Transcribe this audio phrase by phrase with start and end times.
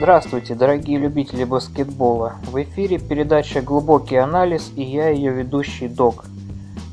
[0.00, 2.36] Здравствуйте, дорогие любители баскетбола.
[2.44, 6.24] В эфире передача «Глубокий анализ» и я ее ведущий Док.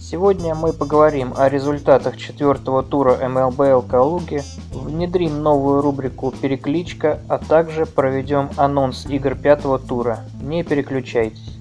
[0.02, 4.42] Сегодня мы поговорим о результатах четвертого тура МЛБЛ Калуги,
[4.74, 10.26] внедрим новую рубрику «Перекличка», а также проведем анонс игр пятого тура.
[10.42, 11.58] Не переключайтесь.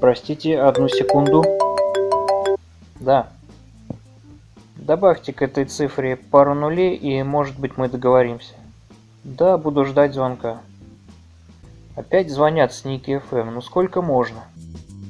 [0.00, 1.42] Простите, одну секунду.
[3.00, 3.26] Да.
[4.90, 8.54] Добавьте к этой цифре пару нулей и, может быть, мы договоримся.
[9.22, 10.62] Да, буду ждать звонка.
[11.94, 14.40] Опять звонят с Ники ФМ, ну сколько можно?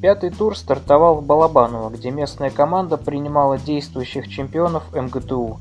[0.03, 5.59] Пятый тур стартовал в Балабаново, где местная команда принимала действующих чемпионов МГТУ.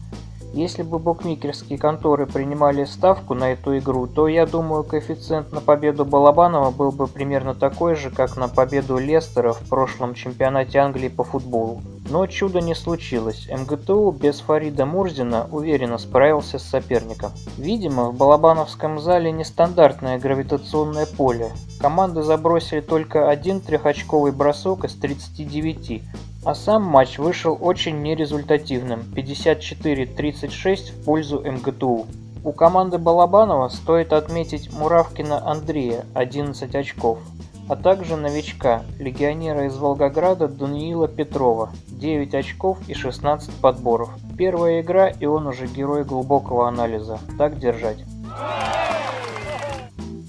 [0.52, 6.04] Если бы букмекерские конторы принимали ставку на эту игру, то я думаю коэффициент на победу
[6.04, 11.24] Балабанова был бы примерно такой же, как на победу Лестера в прошлом чемпионате Англии по
[11.24, 11.82] футболу.
[12.10, 13.48] Но чуда не случилось.
[13.48, 17.32] МГТУ без Фарида Мурзина уверенно справился с соперником.
[17.58, 21.52] Видимо, в Балабановском зале нестандартное гравитационное поле.
[21.80, 26.02] Команды забросили только один трехочковый бросок из 39,
[26.46, 32.08] а сам матч вышел очень нерезультативным– 54-36 в пользу МГТУ.
[32.44, 37.20] У команды Балабанова стоит отметить Муравкина Андрея– 11 очков
[37.70, 41.70] а также новичка, легионера из Волгограда Даниила Петрова,
[42.00, 44.10] 9 очков и 16 подборов.
[44.38, 47.20] Первая игра и он уже герой глубокого анализа.
[47.38, 48.04] Так держать.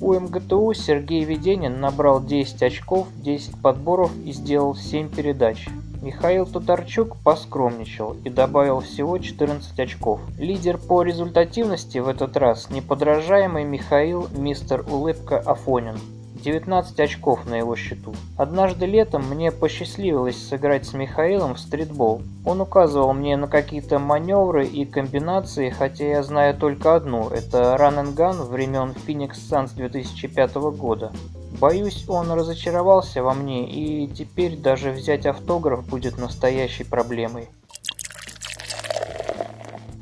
[0.00, 5.68] У МГТУ Сергей Веденин набрал 10 очков, 10 подборов и сделал 7 передач.
[6.02, 10.20] Михаил Тутарчук поскромничал и добавил всего 14 очков.
[10.38, 15.98] Лидер по результативности в этот раз неподражаемый Михаил Мистер Улыбка Афонин
[16.40, 18.14] 19 очков на его счету.
[18.36, 22.22] Однажды летом мне посчастливилось сыграть с Михаилом в стритбол.
[22.44, 28.02] Он указывал мне на какие-то маневры и комбинации, хотя я знаю только одну, это Run
[28.02, 31.12] and Gun времен Phoenix Suns 2005 года.
[31.60, 37.48] Боюсь, он разочаровался во мне, и теперь даже взять автограф будет настоящей проблемой.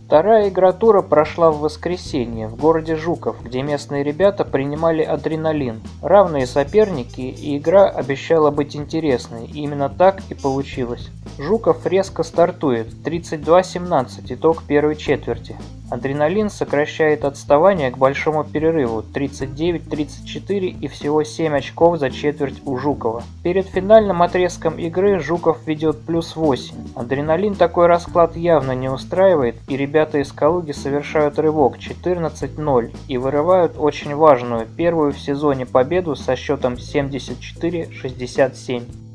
[0.09, 5.83] Вторая игра тура прошла в воскресенье в городе Жуков, где местные ребята принимали адреналин.
[6.01, 11.11] Равные соперники, и игра обещала быть интересной, и именно так и получилось.
[11.39, 15.57] Жуков резко стартует, 32-17 итог первой четверти.
[15.91, 23.23] Адреналин сокращает отставание к большому перерыву 39-34 и всего 7 очков за четверть у Жукова.
[23.43, 26.75] Перед финальным отрезком игры Жуков ведет плюс 8.
[26.95, 33.77] Адреналин такой расклад явно не устраивает и ребята из Калуги совершают рывок 14-0 и вырывают
[33.79, 39.08] очень важную первую в сезоне победу со счетом 74-67.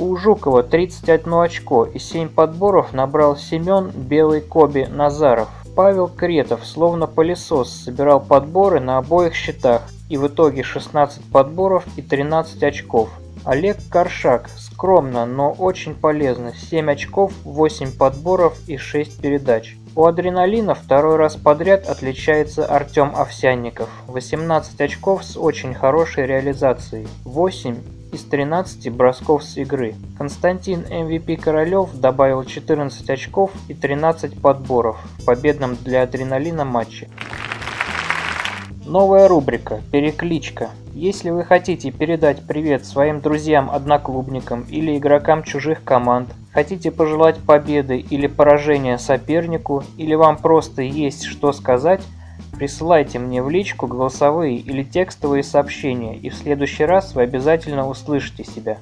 [0.00, 5.50] У Жукова 31 очко и 7 подборов набрал Семен Белый Коби Назаров.
[5.76, 12.02] Павел Кретов, словно пылесос, собирал подборы на обоих счетах и в итоге 16 подборов и
[12.02, 13.10] 13 очков.
[13.44, 19.76] Олег Коршак, скромно, но очень полезно, 7 очков, 8 подборов и 6 передач.
[19.94, 27.99] У адреналина второй раз подряд отличается Артем Овсянников, 18 очков с очень хорошей реализацией, 8
[28.12, 29.94] из 13 бросков с игры.
[30.18, 37.08] Константин MVP Королев добавил 14 очков и 13 подборов в победном для адреналина матче.
[38.86, 40.70] Новая рубрика «Перекличка».
[40.92, 48.26] Если вы хотите передать привет своим друзьям-одноклубникам или игрокам чужих команд, хотите пожелать победы или
[48.26, 52.02] поражения сопернику, или вам просто есть что сказать–
[52.52, 58.44] Присылайте мне в личку голосовые или текстовые сообщения, и в следующий раз вы обязательно услышите
[58.44, 58.78] себя.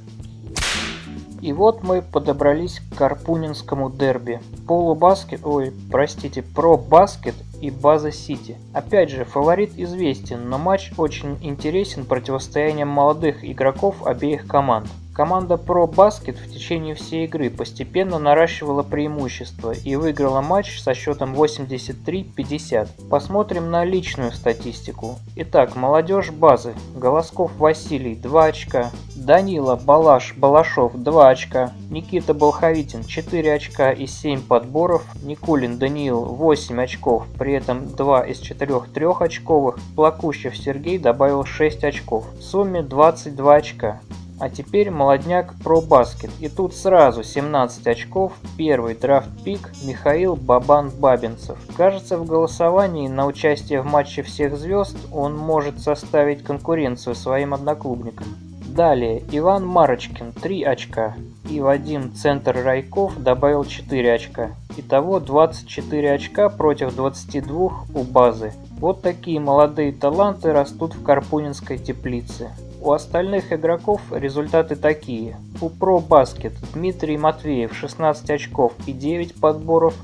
[1.41, 4.41] И вот мы подобрались к Карпунинскому дерби.
[4.67, 8.57] Полубаскет, ой, простите, про баскет и База Сити.
[8.73, 14.89] Опять же, фаворит известен, но матч очень интересен противостоянием молодых игроков обеих команд.
[15.19, 21.35] Команда Pro Basket в течение всей игры постепенно наращивала преимущество и выиграла матч со счетом
[21.35, 23.09] 83-50.
[23.11, 25.17] Посмотрим на личную статистику.
[25.35, 26.73] Итак, молодежь базы.
[26.95, 28.93] Голосков Василий 2 очка.
[29.17, 31.73] Данила Балаш Балашов 2 очка.
[31.91, 35.05] Никита Болховитин 4 очка и 7 подборов.
[35.25, 39.81] Никулин Даниил 8 очков, при этом 2 из 4 трехочковых.
[39.97, 42.25] Плакущев Сергей добавил 6 очков.
[42.39, 44.01] В сумме 22 очка.
[44.41, 46.31] А теперь молодняк про баскет.
[46.41, 48.33] И тут сразу 17 очков.
[48.57, 51.59] Первый драфт-пик Михаил Бабан-Бабинцев.
[51.77, 58.27] Кажется, в голосовании на участие в матче всех звезд он может составить конкуренцию своим одноклубникам.
[58.69, 61.17] Далее Иван Марочкин 3 очка
[61.51, 64.51] и Вадим Центр Райков добавил 4 очка.
[64.77, 68.53] Итого 24 очка против 22 у базы.
[68.79, 72.53] Вот такие молодые таланты растут в Карпунинской теплице.
[72.81, 75.37] У остальных игроков результаты такие.
[75.61, 79.95] У Pro Basket Дмитрий Матвеев 16 очков и 9 подборов,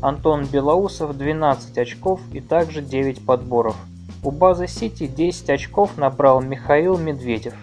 [0.00, 3.76] Антон Белоусов 12 очков и также 9 подборов.
[4.22, 7.54] У базы Сити 10 очков набрал Михаил Медведев.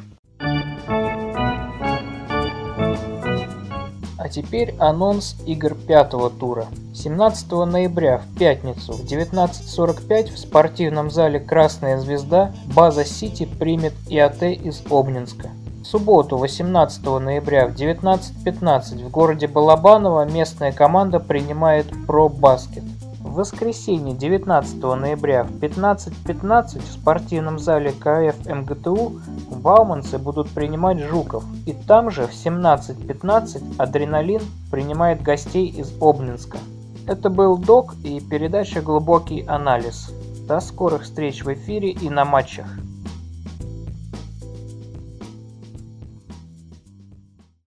[4.32, 6.66] Теперь анонс игр пятого тура.
[6.96, 14.44] 17 ноября в пятницу в 19.45 в спортивном зале «Красная звезда» база «Сити» примет ИАТ
[14.44, 15.50] из Обнинска.
[15.82, 22.84] В субботу 18 ноября в 19.15 в городе Балабаново местная команда принимает «Про Баскет».
[23.20, 29.22] В воскресенье 19 ноября в 15.15 .15 в спортивном зале КФ МГТУ
[29.62, 31.44] бауманцы будут принимать Жуков.
[31.66, 36.58] И там же в 17.15 Адреналин принимает гостей из Обнинска.
[37.08, 40.14] Это был ДОК и передача «Глубокий анализ».
[40.48, 42.68] До скорых встреч в эфире и на матчах.